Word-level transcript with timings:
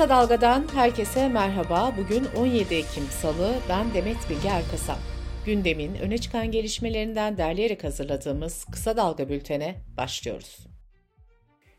Kısa 0.00 0.08
Dalga'dan 0.08 0.66
herkese 0.74 1.28
merhaba. 1.28 1.94
Bugün 1.98 2.24
17 2.36 2.74
Ekim 2.74 3.04
Salı. 3.04 3.54
Ben 3.68 3.94
Demet 3.94 4.30
Bilge 4.30 4.48
Erkasap. 4.48 4.98
Gündemin 5.46 5.94
öne 5.94 6.18
çıkan 6.18 6.50
gelişmelerinden 6.50 7.36
derleyerek 7.36 7.84
hazırladığımız 7.84 8.64
Kısa 8.64 8.96
Dalga 8.96 9.28
bültene 9.28 9.74
başlıyoruz. 9.96 10.66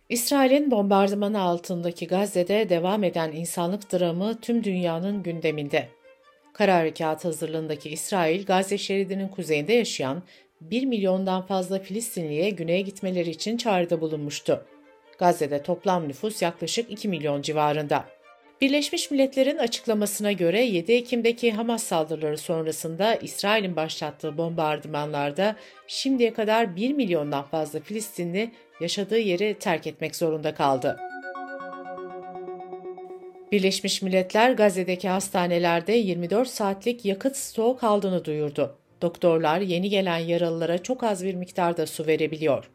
İsrail'in 0.10 0.72
bombardımanı 0.72 1.42
altındaki 1.42 2.08
Gazze'de 2.08 2.70
devam 2.70 3.04
eden 3.04 3.32
insanlık 3.32 3.94
dramı 3.94 4.42
tüm 4.42 4.64
dünyanın 4.64 5.24
gündeminde. 5.24 5.90
Kara 6.54 6.76
Harekatı 6.76 7.28
hazırlığındaki 7.28 7.90
İsrail, 7.90 8.46
Gazze 8.46 8.78
şeridinin 8.78 9.28
kuzeyinde 9.28 9.74
yaşayan 9.74 10.24
1 10.62 10.86
milyondan 10.86 11.46
fazla 11.46 11.80
Filistinliye 11.80 12.50
güneye 12.50 12.82
gitmeleri 12.82 13.30
için 13.30 13.58
çağrıda 13.58 14.02
bulunmuştu. 14.02 14.66
Gazze'de 15.22 15.64
toplam 15.64 16.08
nüfus 16.08 16.42
yaklaşık 16.42 16.92
2 16.92 17.08
milyon 17.08 17.42
civarında. 17.42 18.06
Birleşmiş 18.62 19.12
Milletler'in 19.12 19.58
açıklamasına 19.58 20.32
göre 20.32 20.62
7 20.62 20.94
Ekim'deki 20.94 21.52
Hamas 21.52 21.84
saldırıları 21.84 22.38
sonrasında 22.38 23.16
İsrail'in 23.16 23.76
başlattığı 23.76 24.38
bombardımanlarda 24.38 25.56
şimdiye 25.88 26.34
kadar 26.34 26.76
1 26.76 26.94
milyondan 26.94 27.44
fazla 27.44 27.80
Filistinli 27.80 28.52
yaşadığı 28.82 29.20
yeri 29.20 29.60
terk 29.60 29.88
etmek 29.88 30.16
zorunda 30.16 30.56
kaldı. 30.56 30.98
Birleşmiş 33.52 34.02
Milletler 34.02 34.52
Gazze'deki 34.52 35.10
hastanelerde 35.10 35.94
24 35.94 36.48
saatlik 36.48 37.06
yakıt 37.06 37.38
stoğu 37.38 37.78
kaldığını 37.78 38.26
duyurdu. 38.26 38.78
Doktorlar 39.02 39.60
yeni 39.60 39.90
gelen 39.90 40.18
yaralılara 40.18 40.84
çok 40.84 41.04
az 41.04 41.26
bir 41.26 41.36
miktarda 41.36 41.88
su 41.88 42.08
verebiliyor. 42.08 42.70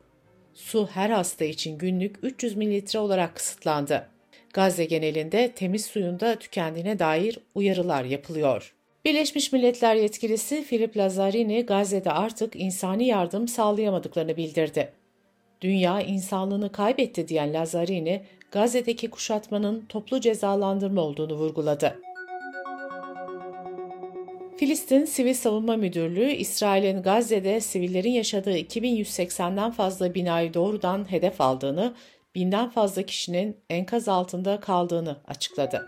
Su 0.56 0.86
her 0.86 1.10
hasta 1.10 1.44
için 1.44 1.78
günlük 1.78 2.16
300 2.22 2.56
mililitre 2.56 2.98
olarak 2.98 3.34
kısıtlandı. 3.34 4.08
Gazze 4.54 4.84
genelinde 4.84 5.52
temiz 5.52 5.84
suyun 5.84 6.20
da 6.20 6.38
tükendiğine 6.38 6.98
dair 6.98 7.38
uyarılar 7.54 8.04
yapılıyor. 8.04 8.74
Birleşmiş 9.04 9.52
Milletler 9.52 9.94
yetkilisi 9.94 10.62
Filip 10.62 10.96
Lazzarini 10.96 11.66
Gazze'de 11.66 12.10
artık 12.12 12.56
insani 12.56 13.06
yardım 13.06 13.48
sağlayamadıklarını 13.48 14.36
bildirdi. 14.36 14.92
Dünya 15.60 16.00
insanlığını 16.00 16.72
kaybetti 16.72 17.28
diyen 17.28 17.54
Lazzarini, 17.54 18.22
Gazze'deki 18.50 19.10
kuşatmanın 19.10 19.86
toplu 19.88 20.20
cezalandırma 20.20 21.00
olduğunu 21.00 21.34
vurguladı. 21.34 21.98
Filistin 24.58 25.04
Sivil 25.04 25.34
Savunma 25.34 25.76
Müdürlüğü, 25.76 26.30
İsrail'in 26.30 27.02
Gazze'de 27.02 27.60
sivillerin 27.60 28.10
yaşadığı 28.10 28.58
2180'den 28.58 29.70
fazla 29.70 30.14
binayı 30.14 30.54
doğrudan 30.54 31.10
hedef 31.10 31.40
aldığını, 31.40 31.94
binden 32.34 32.70
fazla 32.70 33.02
kişinin 33.02 33.56
enkaz 33.70 34.08
altında 34.08 34.60
kaldığını 34.60 35.16
açıkladı. 35.28 35.86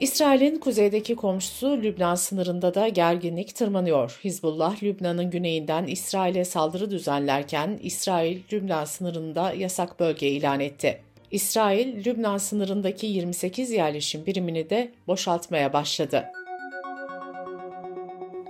İsrail'in 0.00 0.58
kuzeydeki 0.58 1.16
komşusu 1.16 1.66
Lübnan 1.82 2.14
sınırında 2.14 2.74
da 2.74 2.88
gerginlik 2.88 3.54
tırmanıyor. 3.54 4.20
Hizbullah, 4.24 4.82
Lübnan'ın 4.82 5.30
güneyinden 5.30 5.86
İsrail'e 5.86 6.44
saldırı 6.44 6.90
düzenlerken 6.90 7.78
İsrail, 7.82 8.40
Lübnan 8.52 8.84
sınırında 8.84 9.52
yasak 9.52 10.00
bölge 10.00 10.28
ilan 10.28 10.60
etti. 10.60 11.11
İsrail, 11.32 12.04
Lübnan 12.04 12.38
sınırındaki 12.38 13.06
28 13.06 13.70
yerleşim 13.70 14.26
birimini 14.26 14.70
de 14.70 14.92
boşaltmaya 15.06 15.72
başladı. 15.72 16.24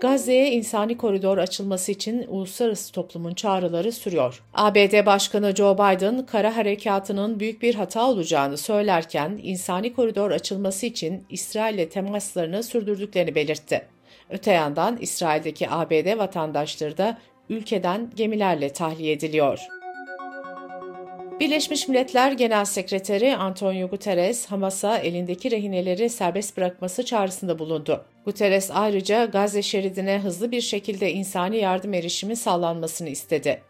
Gazze'ye 0.01 0.53
insani 0.53 0.97
koridor 0.97 1.39
açılması 1.39 1.93
için 1.93 2.25
uluslararası 2.29 2.93
toplumun 2.93 3.35
çağrıları 3.35 3.93
sürüyor. 3.93 4.43
ABD 4.55 5.07
Başkanı 5.07 5.55
Joe 5.57 5.75
Biden, 5.75 6.27
kara 6.27 6.57
harekatının 6.57 7.41
büyük 7.41 7.63
bir 7.63 7.75
hata 7.75 8.09
olacağını 8.09 8.57
söylerken 8.57 9.41
insani 9.43 9.93
koridor 9.95 10.31
açılması 10.31 10.87
için 10.87 11.27
İsrail'le 11.31 11.89
temaslarını 11.89 12.63
sürdürdüklerini 12.63 13.35
belirtti. 13.35 13.87
Öte 14.31 14.53
yandan 14.53 14.99
İsrail'deki 15.01 15.71
ABD 15.71 16.19
vatandaşları 16.19 16.99
da 16.99 17.19
ülkeden 17.49 18.11
gemilerle 18.17 18.73
tahliye 18.73 19.13
ediliyor. 19.13 19.82
Birleşmiş 21.43 21.89
Milletler 21.89 22.33
Genel 22.33 22.65
Sekreteri 22.65 23.37
Antonio 23.37 23.89
Guterres, 23.89 24.47
Hamas'a 24.47 24.99
elindeki 24.99 25.51
rehineleri 25.51 26.09
serbest 26.09 26.57
bırakması 26.57 27.05
çağrısında 27.05 27.59
bulundu. 27.59 28.05
Guterres 28.25 28.71
ayrıca 28.75 29.25
Gazze 29.25 29.63
şeridine 29.63 30.19
hızlı 30.19 30.51
bir 30.51 30.61
şekilde 30.61 31.13
insani 31.13 31.57
yardım 31.57 31.95
erişimi 31.95 32.37
sağlanmasını 32.37 33.09
istedi. 33.09 33.63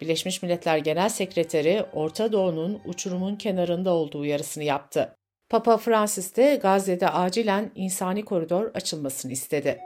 Birleşmiş 0.00 0.42
Milletler 0.42 0.78
Genel 0.78 1.08
Sekreteri, 1.08 1.84
Orta 1.92 2.32
Doğu'nun 2.32 2.80
uçurumun 2.84 3.36
kenarında 3.36 3.90
olduğu 3.90 4.18
uyarısını 4.18 4.64
yaptı. 4.64 5.16
Papa 5.48 5.76
Francis 5.76 6.36
de 6.36 6.58
Gazze'de 6.62 7.08
acilen 7.08 7.70
insani 7.74 8.24
koridor 8.24 8.70
açılmasını 8.74 9.32
istedi. 9.32 9.78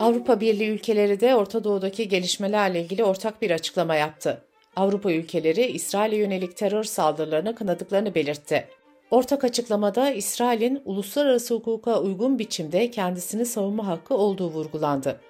Avrupa 0.00 0.40
Birliği 0.40 0.68
ülkeleri 0.68 1.20
de 1.20 1.36
Orta 1.36 1.64
Doğu'daki 1.64 2.08
gelişmelerle 2.08 2.80
ilgili 2.82 3.04
ortak 3.04 3.42
bir 3.42 3.50
açıklama 3.50 3.94
yaptı. 3.94 4.47
Avrupa 4.78 5.12
ülkeleri 5.12 5.66
İsrail'e 5.66 6.16
yönelik 6.16 6.56
terör 6.56 6.84
saldırılarını 6.84 7.54
kınadıklarını 7.54 8.14
belirtti. 8.14 8.68
Ortak 9.10 9.44
açıklamada 9.44 10.10
İsrail'in 10.10 10.82
uluslararası 10.84 11.54
hukuka 11.54 12.00
uygun 12.00 12.38
biçimde 12.38 12.90
kendisini 12.90 13.46
savunma 13.46 13.86
hakkı 13.86 14.14
olduğu 14.14 14.50
vurgulandı. 14.50 15.20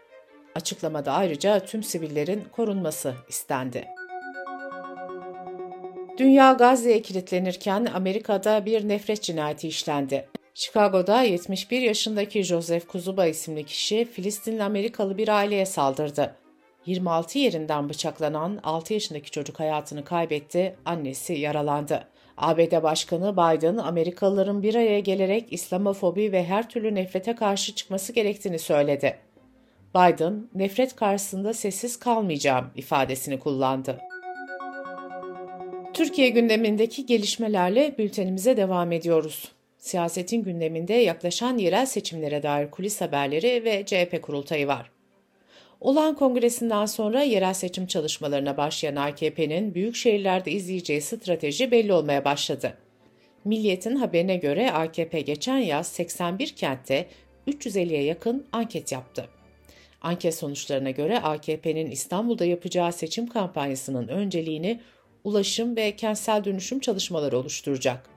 Açıklamada 0.55 1.13
ayrıca 1.13 1.61
tüm 1.61 1.83
sivillerin 1.83 2.45
korunması 2.53 3.15
istendi. 3.29 3.85
Dünya 6.19 6.53
Gazze'ye 6.53 7.03
kilitlenirken 7.03 7.89
Amerika'da 7.95 8.67
bir 8.67 8.89
nefret 8.89 9.23
cinayeti 9.23 9.69
işlendi. 9.69 10.29
Chicago'da 10.55 11.23
71 11.23 11.81
yaşındaki 11.81 12.43
Joseph 12.43 12.87
Kuzuba 12.87 13.27
isimli 13.27 13.65
kişi 13.65 14.05
Filistinli 14.05 14.63
Amerikalı 14.63 15.19
bir 15.19 15.29
aileye 15.29 15.67
saldırdı. 15.67 16.48
26 16.87 17.39
yerinden 17.39 17.89
bıçaklanan 17.89 18.61
6 18.63 18.95
yaşındaki 18.95 19.31
çocuk 19.31 19.61
hayatını 19.61 20.05
kaybetti, 20.05 20.77
annesi 20.85 21.33
yaralandı. 21.33 22.09
ABD 22.37 22.83
Başkanı 22.83 23.33
Biden, 23.33 23.77
Amerikalıların 23.77 24.63
bir 24.63 24.75
araya 24.75 25.01
gelerek 25.01 25.53
İslamofobi 25.53 26.33
ve 26.33 26.45
her 26.45 26.69
türlü 26.69 26.95
nefrete 26.95 27.35
karşı 27.35 27.75
çıkması 27.75 28.13
gerektiğini 28.13 28.59
söyledi. 28.59 29.19
Biden, 29.95 30.49
nefret 30.55 30.97
karşısında 30.97 31.55
sessiz 31.55 31.99
kalmayacağım 31.99 32.71
ifadesini 32.77 33.39
kullandı. 33.39 33.99
Türkiye 35.95 36.29
gündemindeki 36.29 37.07
gelişmelerle 37.07 37.95
bültenimize 37.99 38.57
devam 38.57 38.93
ediyoruz. 38.93 39.53
Siyasetin 39.79 40.43
gündeminde 40.43 40.95
yaklaşan 40.95 41.59
yerel 41.59 41.87
seçimlere 41.87 42.43
dair 42.43 42.71
kulis 42.71 43.01
haberleri 43.01 43.65
ve 43.65 43.87
CHP 43.87 44.23
kurultayı 44.23 44.67
var. 44.67 44.98
Olan 45.81 46.15
kongresinden 46.17 46.87
sonra 46.87 47.23
yerel 47.23 47.55
seçim 47.55 47.87
çalışmalarına 47.87 48.57
başlayan 48.57 48.97
AKP'nin 48.97 49.75
büyük 49.75 49.97
şehirlerde 49.97 50.51
izleyeceği 50.51 51.01
strateji 51.01 51.71
belli 51.71 51.93
olmaya 51.93 52.25
başladı. 52.25 52.75
Milliyet'in 53.45 53.97
haberine 53.97 54.37
göre 54.37 54.73
AKP 54.73 55.21
geçen 55.21 55.59
yaz 55.59 55.87
81 55.87 56.57
kentte 56.57 57.07
350'ye 57.49 58.03
yakın 58.03 58.47
anket 58.53 58.93
yaptı. 58.93 59.29
Anket 60.03 60.35
sonuçlarına 60.35 60.91
göre 60.91 61.21
AKP'nin 61.21 61.91
İstanbul'da 61.91 62.45
yapacağı 62.45 62.93
seçim 62.93 63.27
kampanyasının 63.27 64.09
önceliğini 64.09 64.81
ulaşım 65.25 65.77
ve 65.77 65.97
kentsel 65.97 66.45
dönüşüm 66.45 66.81
çalışmaları 66.81 67.39
oluşturacak. 67.39 68.11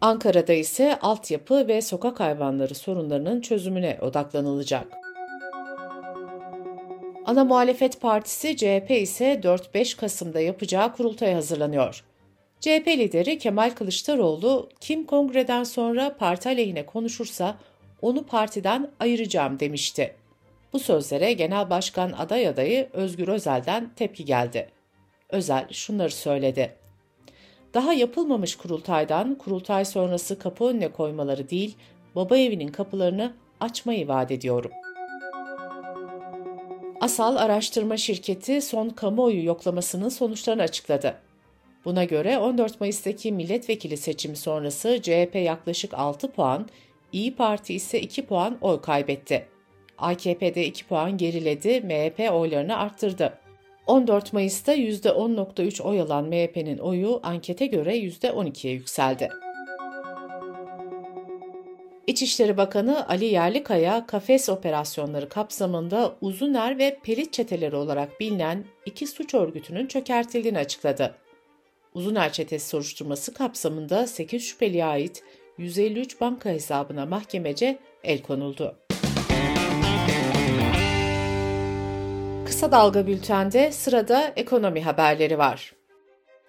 Ankara'da 0.00 0.52
ise 0.52 0.98
altyapı 1.00 1.68
ve 1.68 1.82
sokak 1.82 2.20
hayvanları 2.20 2.74
sorunlarının 2.74 3.40
çözümüne 3.40 3.98
odaklanılacak. 4.00 5.07
Ana 7.28 7.44
muhalefet 7.44 8.00
partisi 8.00 8.56
CHP 8.56 8.90
ise 8.90 9.40
4-5 9.42 9.96
Kasım'da 9.96 10.40
yapacağı 10.40 10.92
kurultaya 10.92 11.36
hazırlanıyor. 11.36 12.04
CHP 12.60 12.88
lideri 12.88 13.38
Kemal 13.38 13.70
Kılıçdaroğlu, 13.70 14.68
kim 14.80 15.06
kongreden 15.06 15.64
sonra 15.64 16.16
parti 16.16 16.48
aleyhine 16.48 16.86
konuşursa 16.86 17.58
onu 18.02 18.26
partiden 18.26 18.90
ayıracağım 19.00 19.60
demişti. 19.60 20.14
Bu 20.72 20.78
sözlere 20.78 21.32
Genel 21.32 21.70
Başkan 21.70 22.12
aday 22.12 22.48
adayı 22.48 22.88
Özgür 22.92 23.28
Özel'den 23.28 23.90
tepki 23.96 24.24
geldi. 24.24 24.68
Özel 25.28 25.68
şunları 25.72 26.12
söyledi. 26.12 26.74
Daha 27.74 27.92
yapılmamış 27.92 28.56
kurultaydan 28.56 29.34
kurultay 29.34 29.84
sonrası 29.84 30.38
kapı 30.38 30.64
önüne 30.64 30.88
koymaları 30.88 31.50
değil, 31.50 31.76
baba 32.14 32.36
evinin 32.36 32.68
kapılarını 32.68 33.32
açmayı 33.60 34.08
vaat 34.08 34.30
ediyorum.'' 34.30 34.87
Asal 37.00 37.36
Araştırma 37.36 37.96
Şirketi 37.96 38.62
son 38.62 38.88
kamuoyu 38.88 39.44
yoklamasının 39.44 40.08
sonuçlarını 40.08 40.62
açıkladı. 40.62 41.14
Buna 41.84 42.04
göre 42.04 42.38
14 42.38 42.80
Mayıs'taki 42.80 43.32
milletvekili 43.32 43.96
seçimi 43.96 44.36
sonrası 44.36 44.98
CHP 45.02 45.34
yaklaşık 45.34 45.94
6 45.94 46.32
puan, 46.32 46.68
İyi 47.12 47.36
Parti 47.36 47.74
ise 47.74 48.00
2 48.00 48.26
puan 48.26 48.58
oy 48.60 48.80
kaybetti. 48.80 49.46
AKP'de 49.98 50.66
2 50.66 50.86
puan 50.86 51.16
geriledi, 51.16 51.80
MHP 51.80 52.32
oylarını 52.32 52.76
arttırdı. 52.76 53.38
14 53.86 54.32
Mayıs'ta 54.32 54.74
%10.3 54.74 55.82
oy 55.82 56.00
alan 56.00 56.24
MHP'nin 56.24 56.78
oyu 56.78 57.20
ankete 57.22 57.66
göre 57.66 57.98
%12'ye 57.98 58.72
yükseldi. 58.72 59.28
İçişleri 62.08 62.56
Bakanı 62.56 63.08
Ali 63.08 63.24
Yerlikaya, 63.24 64.06
kafes 64.06 64.48
operasyonları 64.48 65.28
kapsamında 65.28 66.14
Uzuner 66.20 66.78
ve 66.78 66.98
Pelit 67.02 67.32
çeteleri 67.32 67.76
olarak 67.76 68.20
bilinen 68.20 68.64
iki 68.86 69.06
suç 69.06 69.34
örgütünün 69.34 69.86
çökertildiğini 69.86 70.58
açıkladı. 70.58 71.14
Uzuner 71.94 72.32
çetesi 72.32 72.68
soruşturması 72.68 73.34
kapsamında 73.34 74.06
8 74.06 74.42
şüpheliye 74.42 74.84
ait 74.84 75.22
153 75.58 76.20
banka 76.20 76.50
hesabına 76.50 77.06
mahkemece 77.06 77.78
el 78.04 78.22
konuldu. 78.22 78.76
Kısa 82.46 82.72
Dalga 82.72 83.06
Bülten'de 83.06 83.72
sırada 83.72 84.32
ekonomi 84.36 84.82
haberleri 84.82 85.38
var. 85.38 85.72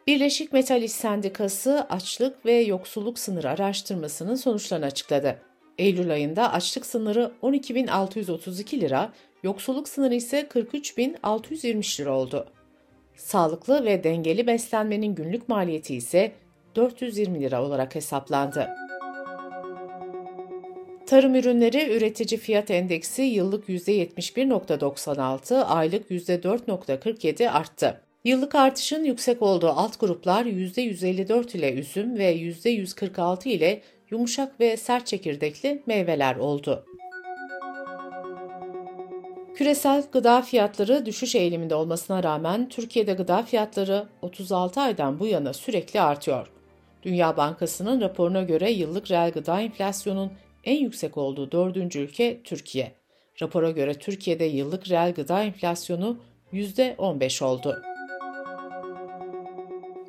Birleşik 0.08 0.54
Metal 0.54 0.82
İş 0.82 0.92
Sendikası 0.92 1.88
açlık 1.90 2.46
ve 2.46 2.54
yoksulluk 2.54 3.20
sınırı 3.20 3.50
araştırmasının 3.50 4.36
sonuçlarını 4.36 4.86
açıkladı. 4.86 5.49
Eylül 5.80 6.12
ayında 6.12 6.54
açlık 6.54 6.86
sınırı 6.86 7.32
12.632 7.44 8.82
lira, 8.82 9.14
yoksulluk 9.44 9.90
sınırı 9.90 10.16
ise 10.16 10.42
43.620 10.42 12.02
lira 12.02 12.18
oldu. 12.18 12.48
Sağlıklı 13.16 13.86
ve 13.86 14.04
dengeli 14.04 14.48
beslenmenin 14.48 15.16
günlük 15.16 15.50
maliyeti 15.50 15.96
ise 15.96 16.32
420 16.76 17.42
lira 17.42 17.64
olarak 17.64 17.96
hesaplandı. 17.96 18.70
Tarım 21.08 21.36
ürünleri 21.36 21.98
üretici 21.98 22.40
fiyat 22.40 22.72
endeksi 22.72 23.22
yıllık 23.22 23.70
%71.96, 23.70 25.64
aylık 25.64 26.12
%4.47 26.12 27.50
arttı. 27.50 28.02
Yıllık 28.24 28.56
artışın 28.56 29.04
yüksek 29.04 29.42
olduğu 29.42 29.70
alt 29.70 30.00
gruplar 30.00 30.46
%154 30.46 31.58
ile 31.58 31.74
üzüm 31.74 32.18
ve 32.18 32.36
%146 32.36 33.50
ile 33.50 33.82
yumuşak 34.12 34.60
ve 34.60 34.78
sert 34.78 35.08
çekirdekli 35.08 35.84
meyveler 35.86 36.36
oldu. 36.36 36.86
Küresel 39.56 40.04
gıda 40.12 40.42
fiyatları 40.42 41.06
düşüş 41.06 41.36
eğiliminde 41.36 41.76
olmasına 41.76 42.24
rağmen 42.24 42.70
Türkiye'de 42.70 43.14
gıda 43.14 43.44
fiyatları 43.44 44.08
36 44.22 44.82
aydan 44.82 45.20
bu 45.20 45.28
yana 45.28 45.54
sürekli 45.54 46.02
artıyor. 46.02 46.52
Dünya 47.04 47.38
Bankası'nın 47.38 48.02
raporuna 48.02 48.42
göre 48.42 48.72
yıllık 48.72 49.12
reel 49.12 49.32
gıda 49.32 49.62
enflasyonun 49.62 50.32
en 50.64 50.78
yüksek 50.80 51.18
olduğu 51.18 51.52
dördüncü 51.52 52.00
ülke 52.00 52.42
Türkiye. 52.44 52.92
Rapora 53.42 53.72
göre 53.72 53.94
Türkiye'de 53.94 54.46
yıllık 54.46 54.90
reel 54.90 55.14
gıda 55.14 55.44
enflasyonu 55.44 56.18
%15 56.54 57.44
oldu. 57.44 57.82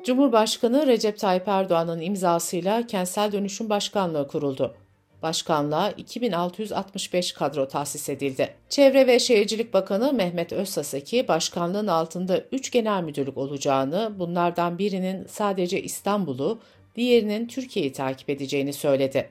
Cumhurbaşkanı 0.03 0.87
Recep 0.87 1.19
Tayyip 1.19 1.47
Erdoğan'ın 1.47 2.01
imzasıyla 2.01 2.87
Kentsel 2.87 3.31
Dönüşüm 3.31 3.69
Başkanlığı 3.69 4.27
kuruldu. 4.27 4.75
Başkanlığa 5.23 5.91
2665 5.91 7.31
kadro 7.31 7.67
tahsis 7.67 8.09
edildi. 8.09 8.53
Çevre 8.69 9.07
ve 9.07 9.19
Şehircilik 9.19 9.73
Bakanı 9.73 10.13
Mehmet 10.13 10.53
Özsaseki, 10.53 11.27
başkanlığın 11.27 11.87
altında 11.87 12.41
3 12.51 12.71
genel 12.71 13.03
müdürlük 13.03 13.37
olacağını, 13.37 14.11
bunlardan 14.19 14.77
birinin 14.77 15.25
sadece 15.25 15.81
İstanbul'u, 15.81 16.59
diğerinin 16.95 17.47
Türkiye'yi 17.47 17.91
takip 17.93 18.29
edeceğini 18.29 18.73
söyledi. 18.73 19.29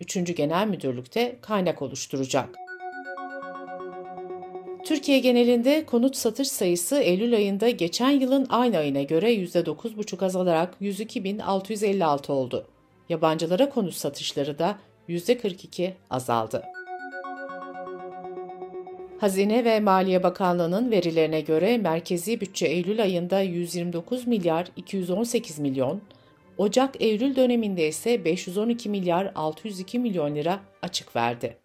Üçüncü 0.00 0.32
genel 0.32 0.66
müdürlükte 0.66 1.36
kaynak 1.40 1.82
oluşturacak. 1.82 2.67
Türkiye 4.88 5.18
genelinde 5.18 5.86
konut 5.86 6.16
satış 6.16 6.48
sayısı 6.48 6.96
Eylül 6.98 7.34
ayında 7.34 7.70
geçen 7.70 8.10
yılın 8.10 8.46
aynı 8.50 8.78
ayına 8.78 9.02
göre 9.02 9.34
%9,5 9.34 10.24
azalarak 10.24 10.74
102.656 10.80 12.32
oldu. 12.32 12.66
Yabancılara 13.08 13.68
konut 13.70 13.94
satışları 13.94 14.58
da 14.58 14.78
%42 15.08 15.92
azaldı. 16.10 16.62
Hazine 19.20 19.64
ve 19.64 19.80
Maliye 19.80 20.22
Bakanlığı'nın 20.22 20.90
verilerine 20.90 21.40
göre 21.40 21.78
merkezi 21.78 22.40
bütçe 22.40 22.66
Eylül 22.66 23.02
ayında 23.02 23.40
129 23.40 24.26
milyar 24.26 24.68
218 24.76 25.58
milyon, 25.58 26.00
Ocak-Eylül 26.58 27.36
döneminde 27.36 27.88
ise 27.88 28.24
512 28.24 28.88
milyar 28.88 29.32
602 29.34 29.98
milyon 29.98 30.34
lira 30.34 30.60
açık 30.82 31.16
verdi. 31.16 31.56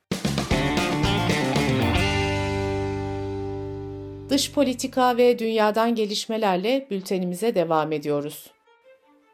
Dış 4.30 4.52
politika 4.52 5.18
ve 5.18 5.40
dünyadan 5.40 5.96
gelişmelerle 5.96 6.88
bültenimize 6.92 7.56
devam 7.56 7.92
ediyoruz. 7.92 8.52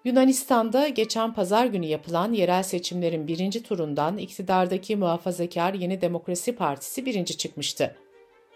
Yunanistan'da 0.05 0.87
geçen 0.87 1.33
pazar 1.33 1.65
günü 1.65 1.85
yapılan 1.85 2.33
yerel 2.33 2.63
seçimlerin 2.63 3.27
birinci 3.27 3.63
turundan 3.63 4.17
iktidardaki 4.17 4.95
muhafazakar 4.95 5.73
Yeni 5.73 6.01
Demokrasi 6.01 6.55
Partisi 6.55 7.05
birinci 7.05 7.37
çıkmıştı. 7.37 7.95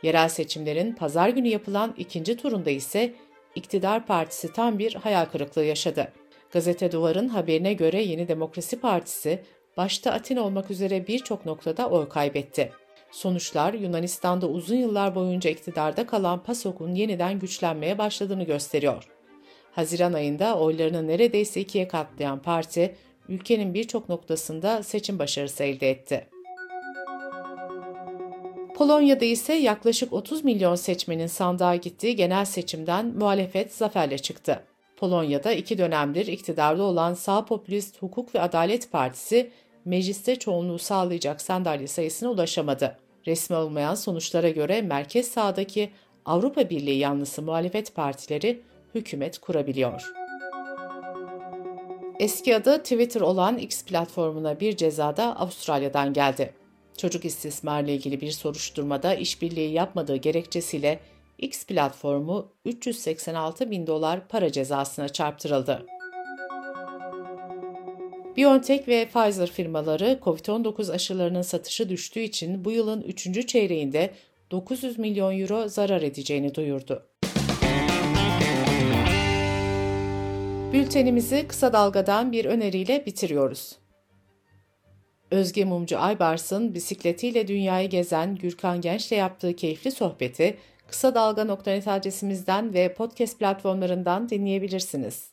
Yerel 0.03 0.29
seçimlerin 0.29 0.93
pazar 0.93 1.29
günü 1.29 1.47
yapılan 1.47 1.93
ikinci 1.97 2.37
turunda 2.37 2.69
ise 2.69 3.13
iktidar 3.55 4.05
partisi 4.05 4.53
tam 4.53 4.79
bir 4.79 4.95
hayal 4.95 5.25
kırıklığı 5.25 5.65
yaşadı. 5.65 6.13
Gazete 6.51 6.91
Duvar'ın 6.91 7.27
haberine 7.27 7.73
göre 7.73 8.01
Yeni 8.03 8.27
Demokrasi 8.27 8.79
Partisi 8.79 9.43
başta 9.77 10.11
Atina 10.11 10.41
olmak 10.41 10.71
üzere 10.71 11.07
birçok 11.07 11.45
noktada 11.45 11.89
oy 11.89 12.09
kaybetti. 12.09 12.71
Sonuçlar 13.13 13.73
Yunanistan'da 13.73 14.47
uzun 14.47 14.75
yıllar 14.75 15.15
boyunca 15.15 15.49
iktidarda 15.49 16.07
kalan 16.07 16.43
PASOK'un 16.43 16.95
yeniden 16.95 17.39
güçlenmeye 17.39 17.97
başladığını 17.97 18.43
gösteriyor. 18.43 19.07
Haziran 19.71 20.13
ayında 20.13 20.59
oylarını 20.59 21.07
neredeyse 21.07 21.61
ikiye 21.61 21.87
katlayan 21.87 22.39
parti, 22.39 22.95
ülkenin 23.29 23.73
birçok 23.73 24.09
noktasında 24.09 24.83
seçim 24.83 25.19
başarısı 25.19 25.63
elde 25.63 25.89
etti. 25.89 26.27
Polonya'da 28.75 29.25
ise 29.25 29.53
yaklaşık 29.53 30.13
30 30.13 30.43
milyon 30.43 30.75
seçmenin 30.75 31.27
sandığa 31.27 31.75
gittiği 31.75 32.15
genel 32.15 32.45
seçimden 32.45 33.05
muhalefet 33.05 33.73
zaferle 33.73 34.17
çıktı. 34.17 34.63
Polonya'da 34.97 35.53
iki 35.53 35.77
dönemdir 35.77 36.27
iktidarda 36.27 36.83
olan 36.83 37.13
sağ 37.13 37.45
popülist 37.45 38.01
Hukuk 38.01 38.35
ve 38.35 38.41
Adalet 38.41 38.91
Partisi 38.91 39.51
mecliste 39.85 40.35
çoğunluğu 40.35 40.79
sağlayacak 40.79 41.41
sandalye 41.41 41.87
sayısına 41.87 42.29
ulaşamadı. 42.29 43.02
Resmi 43.27 43.55
olmayan 43.55 43.95
sonuçlara 43.95 44.49
göre 44.49 44.81
merkez 44.81 45.27
sağdaki 45.27 45.91
Avrupa 46.25 46.69
Birliği 46.69 46.97
yanlısı 46.97 47.41
muhalefet 47.41 47.95
partileri 47.95 48.61
hükümet 48.95 49.37
kurabiliyor. 49.37 50.13
Eski 52.19 52.55
adı 52.55 52.77
Twitter 52.77 53.21
olan 53.21 53.57
X 53.57 53.85
platformuna 53.85 54.59
bir 54.59 54.77
ceza 54.77 55.17
da 55.17 55.39
Avustralya'dan 55.39 56.13
geldi. 56.13 56.53
Çocuk 56.97 57.25
istismarla 57.25 57.91
ilgili 57.91 58.21
bir 58.21 58.31
soruşturmada 58.31 59.15
işbirliği 59.15 59.71
yapmadığı 59.71 60.15
gerekçesiyle 60.15 60.99
X 61.37 61.65
platformu 61.65 62.47
386 62.65 63.71
bin 63.71 63.87
dolar 63.87 64.27
para 64.27 64.51
cezasına 64.51 65.09
çarptırıldı. 65.09 65.85
BioNTech 68.37 68.87
ve 68.87 69.05
Pfizer 69.05 69.51
firmaları 69.51 70.19
COVID-19 70.23 70.91
aşılarının 70.91 71.41
satışı 71.41 71.89
düştüğü 71.89 72.19
için 72.19 72.65
bu 72.65 72.71
yılın 72.71 73.01
3. 73.01 73.47
çeyreğinde 73.47 74.13
900 74.51 74.99
milyon 74.99 75.39
euro 75.39 75.67
zarar 75.67 76.01
edeceğini 76.01 76.55
duyurdu. 76.55 77.07
Bültenimizi 80.73 81.47
kısa 81.47 81.73
dalgadan 81.73 82.31
bir 82.31 82.45
öneriyle 82.45 83.05
bitiriyoruz. 83.05 83.75
Özge 85.31 85.65
Mumcu 85.65 85.99
Aybars'ın 85.99 86.73
bisikletiyle 86.73 87.47
dünyayı 87.47 87.89
gezen 87.89 88.35
Gürkan 88.35 88.81
Genç'le 88.81 89.11
yaptığı 89.11 89.55
keyifli 89.55 89.91
sohbeti 89.91 90.57
kısa 90.87 91.15
dalga.net 91.15 91.87
adresimizden 91.87 92.73
ve 92.73 92.93
podcast 92.93 93.39
platformlarından 93.39 94.29
dinleyebilirsiniz. 94.29 95.32